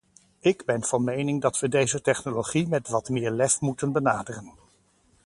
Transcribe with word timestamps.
Ik 0.39 0.65
ben 0.65 0.83
van 0.83 1.03
mening 1.03 1.41
dat 1.41 1.59
we 1.59 1.69
deze 1.69 2.01
technologie 2.01 2.67
met 2.67 2.87
wat 2.87 3.09
meer 3.09 3.31
lef 3.31 3.61
moeten 3.61 3.91
benaderen. 3.91 4.53